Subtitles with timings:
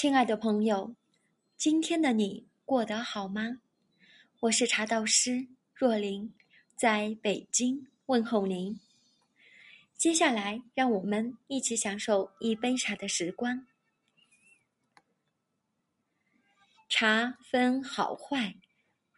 [0.00, 0.96] 亲爱的朋友，
[1.58, 3.60] 今天的你过得好吗？
[4.40, 6.32] 我是茶道师若琳，
[6.74, 8.80] 在北京问候您。
[9.98, 13.66] 接下来，让我们一起享受一杯茶的时光。
[16.88, 18.56] 茶分好坏，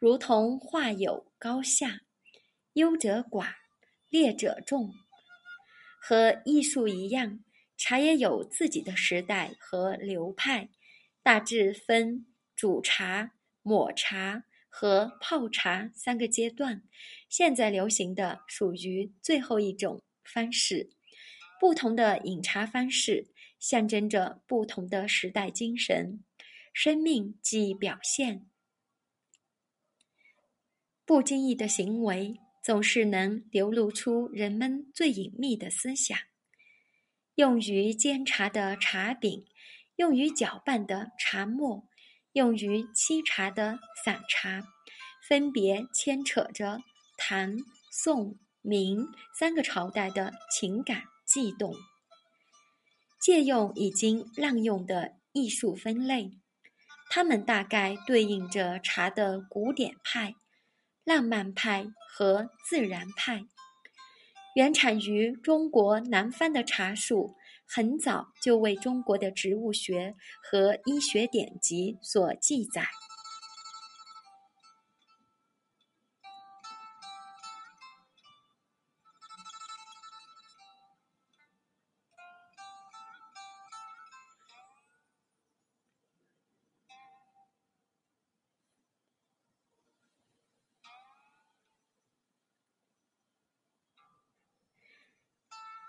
[0.00, 2.00] 如同画有高下，
[2.72, 3.54] 优者寡，
[4.08, 4.92] 劣者众。
[6.00, 7.38] 和艺术一样，
[7.84, 10.68] 茶也有自己的时代和流派，
[11.20, 13.32] 大致分煮茶、
[13.62, 16.84] 抹茶和泡茶三个阶段。
[17.28, 20.90] 现在流行的属于最后一种方式。
[21.59, 26.23] 不同的饮茶方式，象征着不同的时代精神。
[26.73, 28.48] 生命即表现，
[31.04, 32.38] 不经意的行为。
[32.62, 36.16] 总是能流露出人们最隐秘的思想。
[37.42, 39.45] 用于煎茶的茶饼，
[39.96, 41.82] 用于搅拌的茶末，
[42.34, 44.62] 用于沏茶的散茶，
[45.29, 46.79] 分别牵扯着
[47.18, 47.57] 唐、
[47.90, 51.74] 宋、明三个朝代的情感悸动。
[53.20, 56.30] 借用已经滥用的艺术分类，
[57.10, 60.37] 它们大概对应着茶的古典派。
[61.02, 63.43] 浪漫派和自然派，
[64.54, 67.34] 原产于中国南方的茶树，
[67.66, 72.86] 很早就为中国的植物学和医学典籍所记载。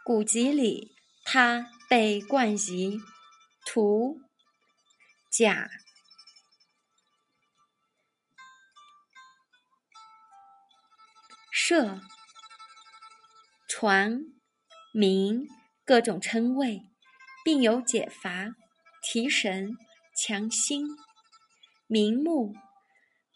[0.06, 3.00] 古籍里，它被冠以
[3.66, 4.20] “图、
[5.32, 5.70] 甲、
[11.50, 12.02] 社、
[13.70, 14.26] 传、
[14.94, 15.48] 明
[15.86, 16.82] 各种称谓，
[17.46, 18.58] 并有解乏、
[19.02, 19.78] 提神、
[20.18, 20.86] 强心、
[21.88, 22.54] 明目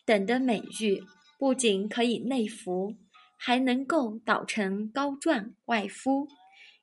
[0.06, 1.02] 等的美誉。
[1.40, 2.98] 不仅可以内服，
[3.38, 6.28] 还能够捣成膏状外敷。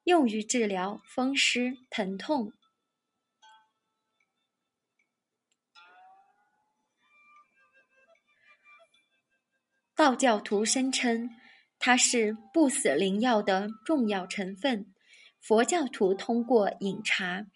[0.04, 2.52] 用于治疗风湿疼痛。
[9.96, 11.30] 道教徒声称
[11.78, 14.92] 它是不死灵药的重要成分。
[15.40, 17.46] 佛教徒通过饮茶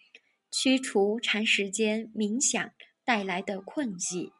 [0.51, 2.71] 驱除长时间冥想
[3.03, 4.31] 带来的困意。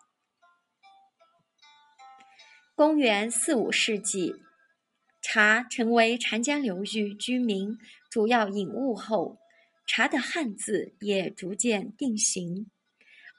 [2.75, 4.35] 公元四五世纪，
[5.21, 7.77] 茶成为长江流域居民。
[8.09, 9.37] 主要饮物后，
[9.85, 12.71] 茶的汉字也逐渐定型，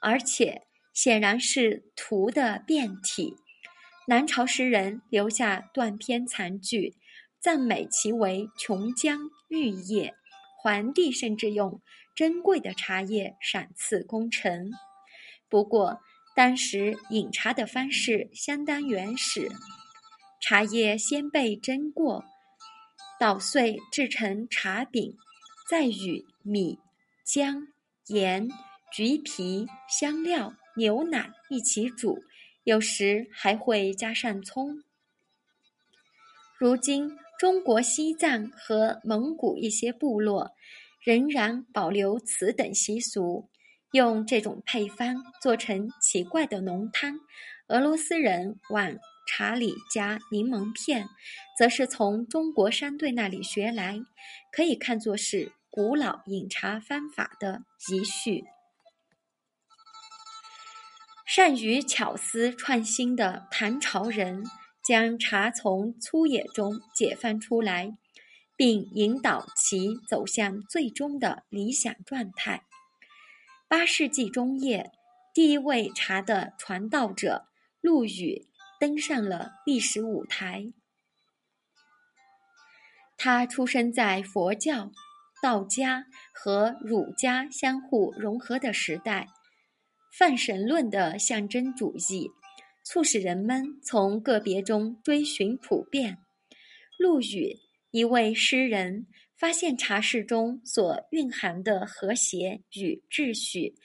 [0.01, 3.35] 而且显然是“图”的变体。
[4.07, 6.95] 南朝诗人留下断篇残句，
[7.39, 10.13] 赞美其为琼浆玉液。
[10.57, 11.81] 皇帝甚至用
[12.15, 14.71] 珍贵的茶叶赏赐功臣。
[15.49, 15.99] 不过，
[16.35, 19.49] 当时饮茶的方式相当原始，
[20.41, 22.25] 茶叶先被蒸过。
[23.19, 25.15] 捣碎制成茶饼，
[25.69, 26.79] 再与米、
[27.23, 27.67] 姜、
[28.07, 28.49] 盐、
[28.91, 32.23] 橘皮、香料、牛奶一起煮，
[32.63, 34.81] 有时还会加上葱。
[36.57, 40.55] 如今，中国西藏和蒙古一些部落
[40.99, 43.47] 仍然保留此等习俗，
[43.91, 47.19] 用这种配方做成奇怪的浓汤。
[47.67, 48.97] 俄罗斯人往。
[49.33, 51.07] 茶里加柠檬片，
[51.57, 54.01] 则是从中国山队那里学来，
[54.51, 58.43] 可以看作是古老饮茶方法的遗续。
[61.25, 64.43] 善于巧思创新的唐朝人，
[64.83, 67.95] 将茶从粗野中解放出来，
[68.57, 72.65] 并引导其走向最终的理想状态。
[73.69, 74.91] 八世纪中叶，
[75.33, 77.47] 第一位茶的传道者
[77.79, 78.50] 陆羽。
[78.81, 80.73] 登上了历史舞台。
[83.15, 84.91] 他出生在佛教、
[85.39, 89.27] 道家和儒家相互融合的时代，
[90.17, 92.31] 泛神论的象征主义
[92.83, 96.17] 促使人们从个别中追寻普遍。
[96.97, 97.59] 陆羽，
[97.91, 99.05] 一位诗人，
[99.37, 103.75] 发现茶室中所蕴含的和谐与秩序。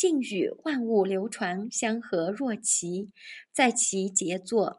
[0.00, 3.10] 竟与万物流传相合若期，
[3.52, 4.70] 在其杰作《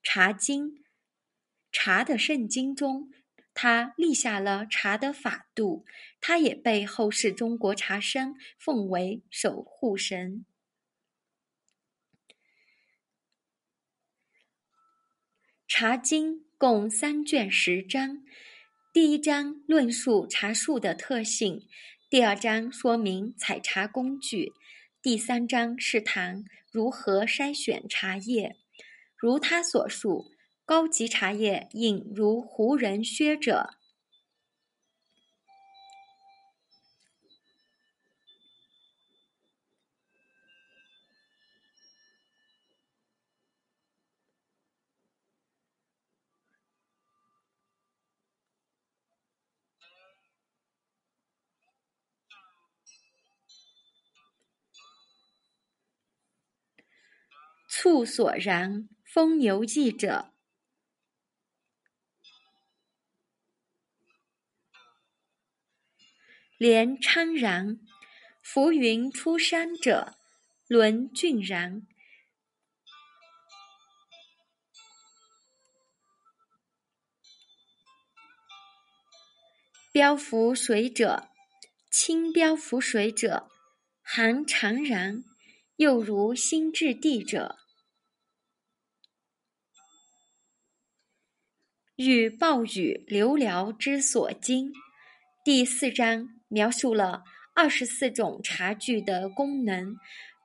[0.00, 0.68] 茶经》
[1.72, 3.10] 《茶的圣经》中，
[3.52, 5.84] 他立下了茶的法度，
[6.20, 10.46] 他也被后世中国茶商奉为守护神。
[15.66, 18.22] 《茶经》共三卷十章，
[18.94, 21.66] 第一章论述茶树的特性，
[22.08, 24.52] 第二章说明采茶工具，
[25.02, 28.56] 第三章是谈如何筛选茶叶。
[29.16, 30.26] 如他所述，
[30.66, 33.70] 高级茶叶应如胡人靴者。
[57.90, 58.88] 醋所然。
[59.04, 60.32] 风牛记者，
[66.56, 67.80] 连昌然；
[68.40, 70.14] 浮云出山者，
[70.68, 71.84] 轮俊然；
[79.90, 81.28] 标浮水者，
[81.90, 83.50] 轻标浮水者，
[84.00, 85.24] 韩长然；
[85.74, 87.56] 又如心置地者。
[92.02, 94.72] 遇暴雨流疗之所经，
[95.44, 97.24] 第四章描述了
[97.54, 99.96] 二十四种茶具的功能，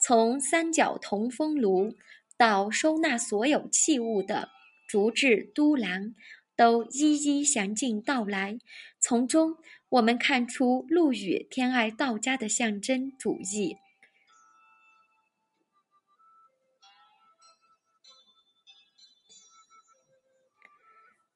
[0.04, 1.96] 从三角铜风炉
[2.38, 4.50] 到收纳所有器物的
[4.90, 6.14] 竹制都篮，
[6.58, 8.58] 都一一详尽道来。
[9.00, 9.56] 从中
[9.88, 13.78] 我们看出陆羽偏爱道家的象征主义。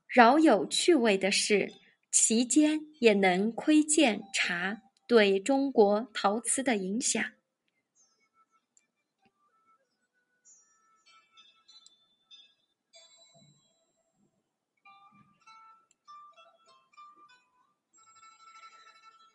[0.09, 1.71] 饶有趣味的是，
[2.11, 7.23] 其间也能窥见茶对中国陶瓷的影响。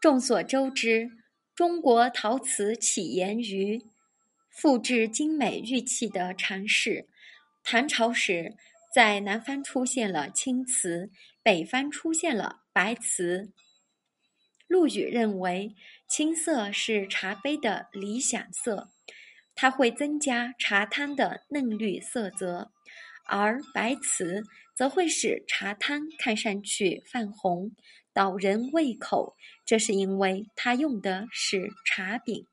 [0.01, 1.13] 众所周知，
[1.55, 3.87] 中国陶瓷起源于
[4.51, 7.09] 复制精美玉器的尝试。
[7.63, 8.57] 唐朝时。
[8.95, 11.11] 在南方出现了青瓷，
[11.43, 13.53] 北方出现了白瓷。
[14.69, 15.75] 陆羽认为
[16.07, 18.93] 青色是茶杯的理想色，
[19.57, 22.71] 它会增加茶汤的嫩绿色泽，
[23.27, 24.45] 而白瓷
[24.77, 27.73] 则会使茶汤看上去泛红，
[28.13, 29.35] 导人胃口。
[29.67, 32.47] 这是因为它用的是茶饼。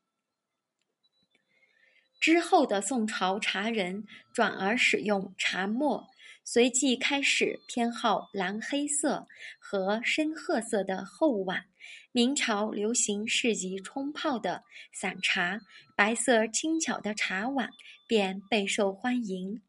[2.19, 6.07] 之后的宋朝茶人转而使用茶末。
[6.43, 9.27] 随即开始偏好蓝黑色
[9.59, 11.65] 和深褐色的厚碗。
[12.11, 15.61] 明朝流行适宜冲泡的散茶，
[15.95, 17.69] 白色轻巧的茶碗
[18.07, 19.61] 便备受欢迎。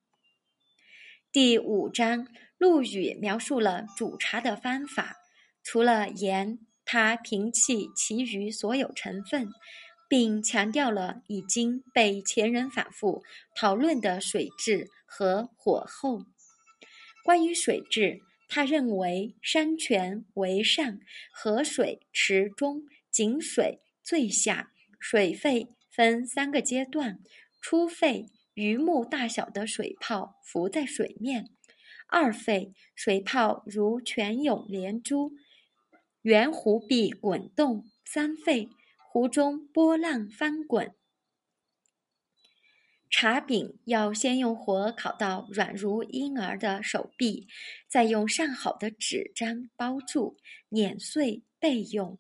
[1.31, 2.27] 第五章，
[2.59, 5.17] 陆羽描述了煮茶的方法，
[5.63, 9.49] 除了盐，他摒弃其余所有成分，
[10.09, 13.23] 并强调了已经被前人反复
[13.55, 16.25] 讨论的水质和火候。
[17.25, 20.99] 关于水质，他认为山泉为上，
[21.33, 24.73] 河水池中，井水最下。
[24.99, 27.19] 水沸分三个阶段：
[27.61, 31.47] 初沸，榆木大小的水泡浮在水面；
[32.09, 35.33] 二沸，水泡如泉涌连珠，
[36.23, 38.69] 圆弧壁滚动；三沸，
[39.11, 40.95] 湖中波浪翻滚。
[43.13, 47.47] 茶饼要先用火烤到软如婴儿的手臂，
[47.87, 50.39] 再用上好的纸张包住，
[50.71, 52.19] 碾碎备用。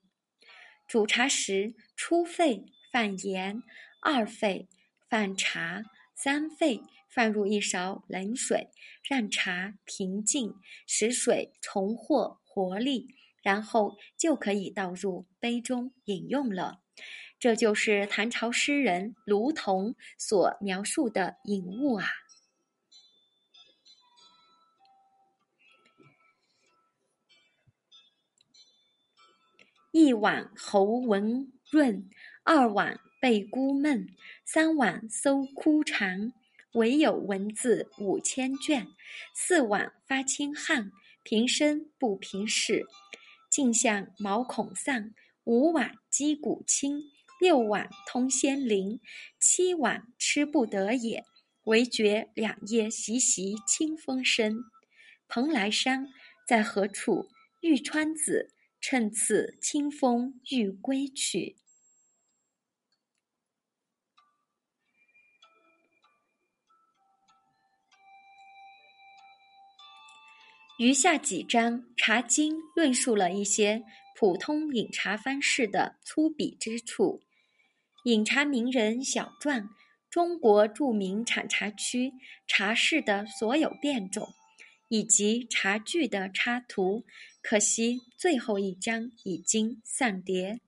[0.86, 3.62] 煮茶时，初沸放盐，
[4.02, 4.68] 二沸
[5.08, 5.82] 放茶，
[6.14, 8.68] 三沸放入一勺冷水，
[9.02, 10.54] 让茶平静，
[10.86, 13.08] 使水重获活力，
[13.42, 16.82] 然后就可以倒入杯中饮用了。
[17.42, 22.06] 这就是唐朝诗人卢仝所描述的饮物啊！
[29.90, 32.08] 一碗喉文润，
[32.44, 34.06] 二碗背孤闷，
[34.44, 36.32] 三碗搜枯肠，
[36.74, 38.86] 唯有文字五千卷，
[39.34, 40.92] 四碗发清汗，
[41.24, 42.86] 平生不平事，
[43.50, 47.10] 尽向毛孔丧，五碗击鼓清。
[47.42, 49.00] 六碗通仙灵，
[49.40, 51.24] 七碗吃不得也。
[51.64, 54.62] 唯觉两叶习习清风生。
[55.26, 56.06] 蓬莱山
[56.46, 57.26] 在何处？
[57.60, 61.56] 玉川子趁此清风欲归去。
[70.78, 73.82] 余下几章《茶经》论述了一些
[74.16, 77.20] 普通饮茶方式的粗鄙之处，
[78.04, 79.68] 饮茶名人小传，
[80.10, 82.12] 中国著名产茶区
[82.48, 84.26] 茶室的所有变种，
[84.88, 87.04] 以及茶具的插图。
[87.40, 90.54] 可惜最后一张已经散叠。《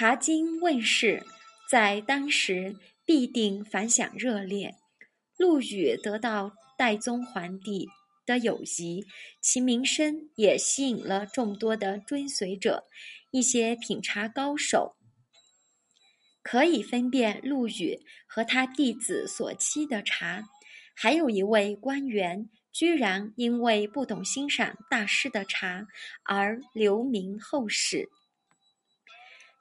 [0.00, 1.26] 茶经》问世，
[1.68, 4.74] 在当时必定反响热烈。
[5.36, 7.86] 陆羽得到代宗皇帝
[8.24, 9.04] 的友谊，
[9.42, 12.86] 其名声也吸引了众多的追随者。
[13.30, 14.96] 一些品茶高手
[16.42, 20.48] 可以分辨陆羽和他弟子所沏的茶。
[20.96, 25.86] 还有一位官员，居然因为不懂欣赏大师的茶
[26.24, 28.08] 而留名后世。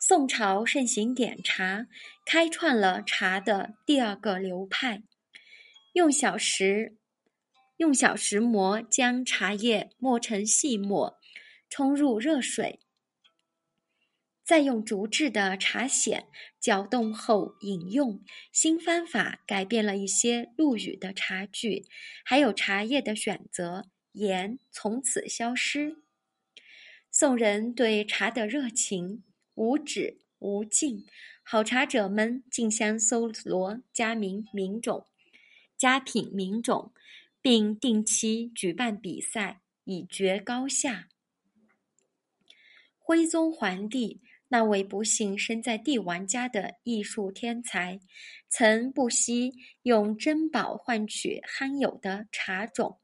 [0.01, 1.87] 宋朝盛行点茶，
[2.25, 5.03] 开创了茶的第二个流派。
[5.91, 6.95] 用小石，
[7.75, 11.19] 用小石磨将茶叶磨成细末，
[11.69, 12.79] 冲入热水，
[14.45, 16.23] 再用竹制的茶筅
[16.61, 18.23] 搅动后饮用。
[18.53, 21.83] 新方法改变了一些陆羽的茶具，
[22.23, 25.97] 还有茶叶的选择，盐从此消失。
[27.11, 29.25] 宋人对茶的热情。
[29.59, 31.05] 无止无尽，
[31.43, 35.05] 好茶者们竞相搜罗佳名名种、
[35.77, 36.93] 佳品名种，
[37.41, 41.09] 并定期举办比赛，以决高下。
[42.97, 47.99] 徽宗皇帝那位不幸生在帝王家的艺术天才，
[48.47, 53.01] 曾不惜用珍宝换取罕有的茶种。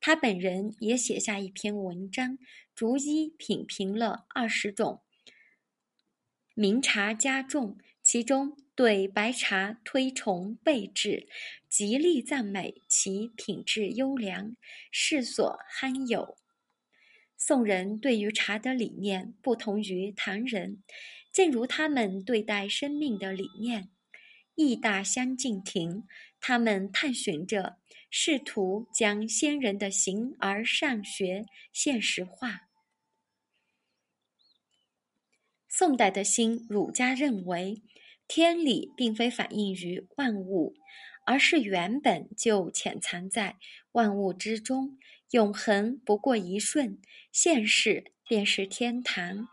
[0.00, 2.38] 他本人也写下一篇文章，
[2.74, 5.02] 逐一品评了二十种。
[6.54, 11.28] 名茶加重，其中对白茶推崇备至，
[11.68, 14.56] 极力赞美其品质优良，
[14.90, 16.36] 世所罕有。
[17.36, 20.82] 宋人对于茶的理念不同于唐人，
[21.32, 23.90] 正如他们对待生命的理念，
[24.54, 26.04] 意大相径庭。
[26.40, 27.78] 他们探寻着，
[28.10, 32.69] 试图将先人的形而上学现实化。
[35.80, 37.80] 宋代的新儒家认为，
[38.28, 40.74] 天理并非反映于万物，
[41.24, 43.56] 而是原本就潜藏在
[43.92, 44.98] 万物之中。
[45.30, 47.00] 永恒不过一瞬，
[47.32, 49.48] 现世便是天堂。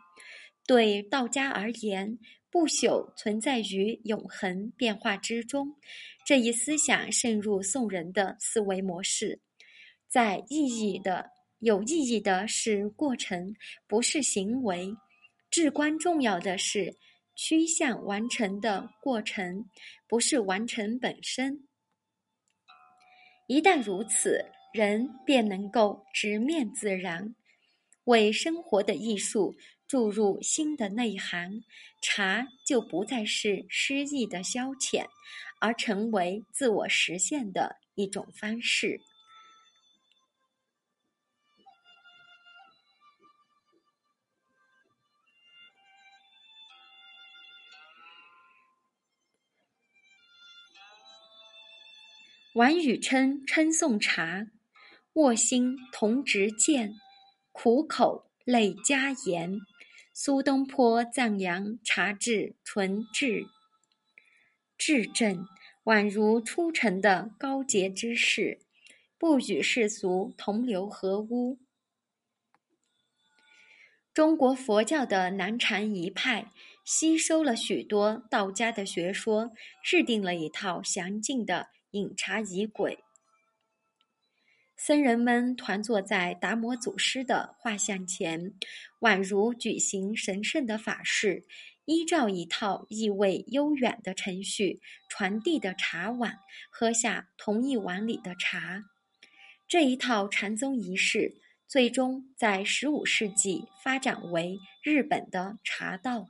[0.67, 2.19] 对道家而言，
[2.51, 5.77] 不朽存在于永恒变化之中。
[6.25, 9.39] 这一思想渗入宋人的思维模式，
[10.10, 11.29] 在意义的
[11.60, 13.55] 有意义的是过程，
[13.88, 14.93] 不是行为。
[15.50, 16.98] 至关重要的是
[17.36, 19.70] 趋向完成的过程，
[20.08, 21.68] 不是完成本身。
[23.48, 27.36] 一旦如此，人便能够直面自然，
[28.04, 29.56] 为生活的艺术
[29.88, 31.62] 注入新的内涵。
[32.01, 35.06] 茶就不再是诗意的消遣，
[35.60, 39.01] 而成为自我实现的一种方式。
[52.57, 54.47] 晚雨称称颂茶：
[55.13, 56.95] 卧薪同直剑，
[57.51, 59.59] 苦口累加言。
[60.11, 63.45] 苏东坡赞扬茶质纯质
[64.75, 65.45] 质正，
[65.83, 68.57] 宛如出尘的高洁之士，
[69.19, 71.59] 不与世俗同流合污。
[74.15, 76.51] 中国佛教的南禅一派
[76.83, 79.51] 吸收了许多道家的学说，
[79.83, 81.67] 制定了一套详尽的。
[81.91, 83.00] 饮茶仪轨，
[84.75, 88.53] 僧人们团坐在达摩祖师的画像前，
[89.00, 91.46] 宛如举行神圣的法事，
[91.86, 96.39] 依照一套意味悠远的程序传递的茶碗，
[96.70, 98.84] 喝下同一碗里的茶。
[99.65, 106.27] 这一套禅宗仪式，最终在十五世纪发展为日本的茶道。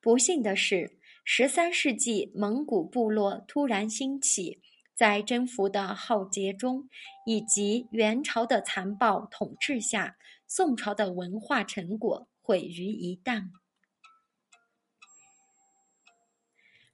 [0.00, 0.92] 不幸的是。
[1.24, 4.60] 十三世纪，蒙古部落突然兴起，
[4.92, 6.88] 在征服的浩劫中，
[7.24, 10.16] 以及元朝的残暴统治下，
[10.48, 13.50] 宋朝的文化成果毁于一旦。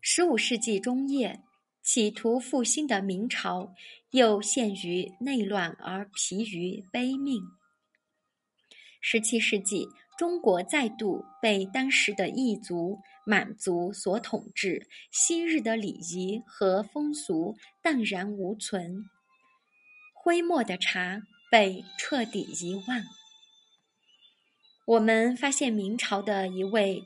[0.00, 1.40] 十五世纪中叶，
[1.82, 3.75] 企图复兴的明朝
[4.11, 7.42] 又陷于内乱而疲于悲命。
[9.00, 12.99] 十七世纪，中国再度被当时的异族。
[13.28, 19.04] 满族所统治，昔日的礼仪和风俗荡然无存，
[20.14, 21.20] 徽墨的茶
[21.50, 23.02] 被彻底遗忘。
[24.87, 27.04] 我们发现明朝的一位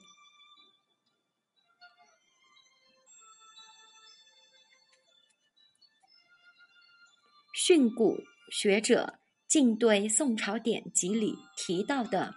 [7.53, 12.33] 训诂学者，竟对宋朝典籍里提到的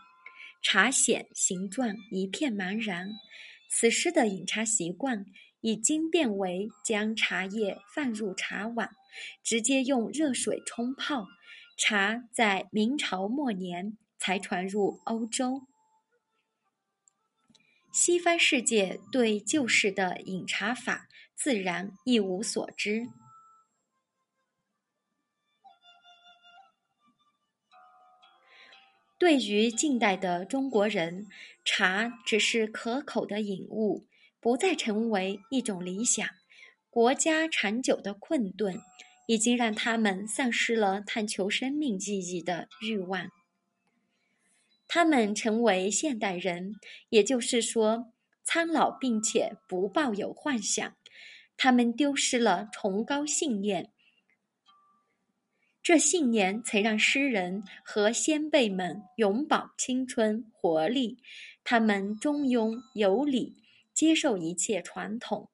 [0.63, 3.12] 茶筅形状一片茫然。
[3.77, 5.25] 此时的饮茶习惯
[5.60, 8.91] 已经变为将茶叶放入茶碗，
[9.44, 11.27] 直接用热水冲泡。
[11.77, 15.63] 茶在明朝末年才传入欧洲。
[17.91, 23.10] 西方世界对旧式的饮茶法自然一无所知。
[29.17, 31.27] 对于近代的中国人，
[31.63, 34.05] 茶只是可口的饮物，
[34.41, 36.27] 不再成为一种理想。
[36.89, 38.81] 国家长久的困顿，
[39.27, 43.31] 已经让他们丧失了探求生命意义的欲望。
[44.88, 46.75] 他们成为现代人，
[47.10, 48.12] 也就是说，
[48.43, 50.95] 苍老并且不抱有幻想。
[51.57, 53.91] 他们丢失了崇高信念。
[55.86, 61.20] 这信念才让诗人和先辈们永葆青春活力。
[61.63, 63.62] 他们中庸有礼，
[63.94, 65.48] 接受一切传统，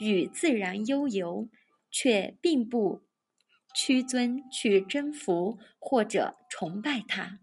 [0.00, 1.50] 与自然悠游，
[1.90, 3.02] 却并不
[3.74, 7.40] 屈尊去征服或者崇拜它。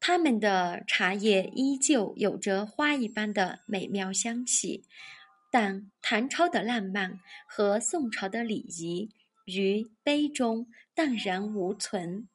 [0.00, 4.82] 他们的茶叶依旧有着花一般的美妙香气，
[5.52, 9.10] 但唐朝的浪漫和宋朝的礼仪。
[9.48, 12.28] 于杯中荡然无存。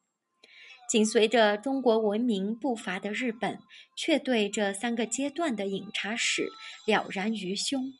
[0.86, 3.58] 紧随着中国文明步伐的日本，
[3.96, 6.50] 却对这三个阶段的饮茶史
[6.86, 7.92] 了然于胸。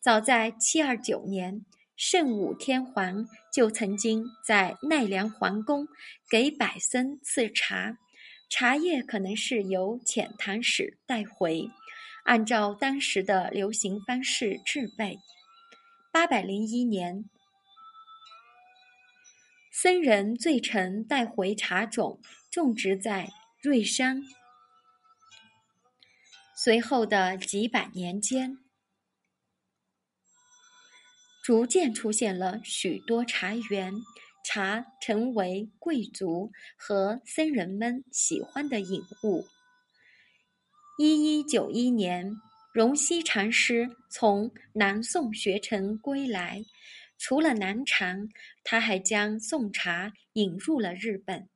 [0.00, 5.86] 早在七二九年，圣武天皇就曾经在奈良皇宫
[6.30, 7.98] 给百僧赐茶，
[8.48, 11.68] 茶叶可能是由遣唐使带回，
[12.24, 15.18] 按照当时的流行方式制备。
[16.10, 17.26] 八百零一年。
[19.72, 23.30] 僧人罪臣带回茶种，种植在
[23.62, 24.20] 瑞山。
[26.56, 28.58] 随后的几百年间，
[31.44, 33.94] 逐渐出现了许多茶园，
[34.44, 39.46] 茶成为贵族和僧人们喜欢的饮物。
[40.98, 42.36] 一一九一年，
[42.74, 46.64] 荣西禅师从南宋学成归来。
[47.20, 48.30] 除了南禅，
[48.64, 51.50] 他还将宋茶引入了日本。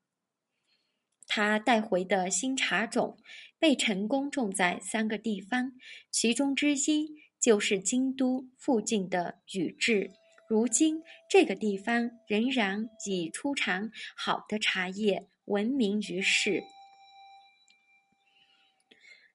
[1.26, 3.16] 他带回的新茶种
[3.58, 5.72] 被成功种在三个地方，
[6.10, 10.12] 其中之一就是京都附近的宇治。
[10.50, 16.62] 如今，这个地方仍然以出产好的茶叶闻名于世。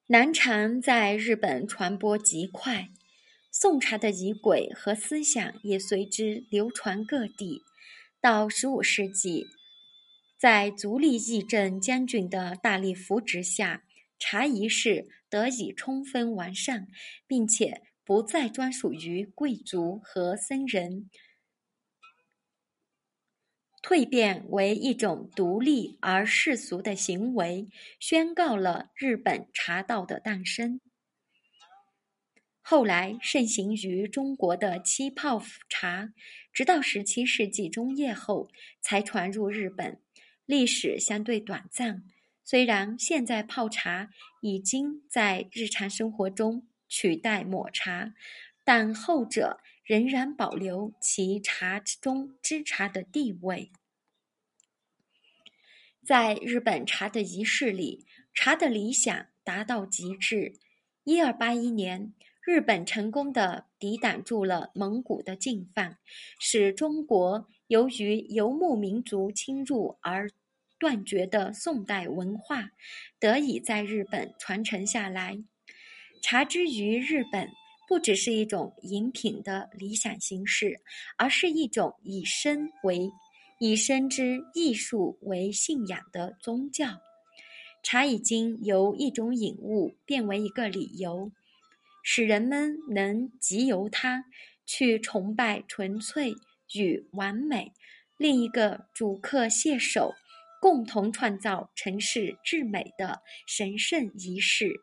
[0.06, 2.90] 南禅在日本传播极快。
[3.60, 7.60] 宋茶的仪轨和思想也随之流传各地。
[8.18, 9.48] 到十五世纪，
[10.38, 13.84] 在足利义政将军的大力扶植下，
[14.18, 16.88] 茶仪式得以充分完善，
[17.26, 21.10] 并且不再专属于贵族和僧人，
[23.82, 27.68] 蜕变为一种独立而世俗的行为，
[27.98, 30.80] 宣告了日本茶道的诞生。
[32.70, 36.12] 后来盛行于中国的七泡茶，
[36.52, 38.48] 直到十七世纪中叶后
[38.80, 40.00] 才传入日本，
[40.46, 42.04] 历史相对短暂。
[42.44, 48.14] 虽然现在泡茶已经在日常生活中取代抹茶，
[48.64, 53.72] 但后者仍然保留其茶中之茶的地位。
[56.04, 60.52] 在日本茶的仪式里，茶的理想达到极致。
[61.02, 62.14] 一二八一年。
[62.42, 65.98] 日本成功的抵挡住了蒙古的进犯，
[66.38, 70.30] 使中国由于游牧民族侵入而
[70.78, 72.70] 断绝的宋代文化
[73.18, 75.44] 得以在日本传承下来。
[76.22, 77.50] 茶之于日本，
[77.86, 80.80] 不只是一种饮品的理想形式，
[81.18, 83.10] 而是一种以身为
[83.58, 87.00] 以身之艺术为信仰的宗教。
[87.82, 91.32] 茶已经由一种饮物变为一个理由，
[92.02, 94.24] 使人们能藉由它
[94.66, 96.34] 去崇拜纯粹
[96.74, 97.72] 与完美。
[98.16, 100.14] 另一个主客携手，
[100.60, 104.82] 共同创造城市至美的神圣仪式。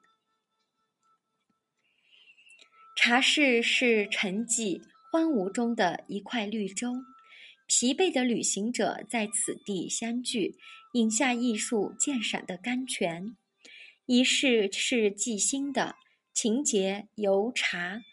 [2.96, 6.96] 茶室是沉寂荒芜中的一块绿洲，
[7.68, 10.58] 疲惫的旅行者在此地相聚，
[10.94, 13.38] 饮下艺术鉴赏的甘泉。
[14.08, 15.96] 仪式是即兴的，
[16.38, 18.04] 情节由茶、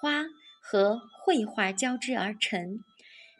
[0.00, 0.24] 花
[0.58, 2.82] 和绘画交织而成。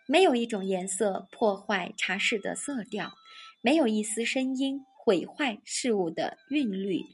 [0.06, 3.14] 没有一种颜色破坏茶室的色调，
[3.62, 7.06] 没有一丝声音毁坏事物的韵律。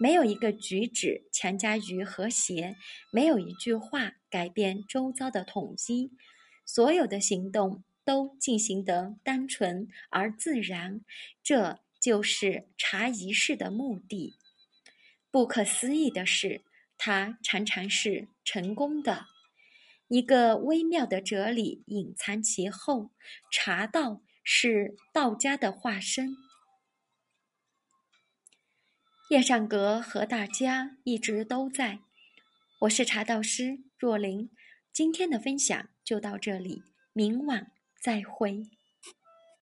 [0.00, 2.74] 没有一个举止强加于和谐，
[3.12, 6.10] 没有一句话改变周遭的统一，
[6.64, 11.00] 所有的行动都进行得单纯而自然，
[11.44, 14.34] 这就是茶仪式的目的。
[15.36, 16.62] 不可思议的是，
[16.96, 19.26] 它常常是成功的。
[20.08, 23.10] 一个微妙的哲理隐藏其后，
[23.52, 26.34] 茶道是道家的化身。
[29.28, 31.98] 叶尚阁和大家一直都在。
[32.80, 34.48] 我是茶道师若琳，
[34.90, 38.70] 今天的分享就到这里，明晚再会。